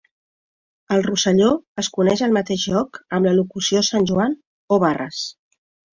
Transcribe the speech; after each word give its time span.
Al 0.95 1.03
Rosselló 1.07 1.49
es 1.83 1.89
coneix 1.99 2.23
el 2.27 2.33
mateix 2.37 2.63
joc 2.71 2.99
amb 3.19 3.29
la 3.31 3.35
locució 3.41 3.85
Sant 3.91 4.09
Joan 4.13 4.37
o 4.79 4.85
barres. 4.87 5.21